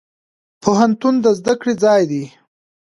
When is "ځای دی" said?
1.83-2.23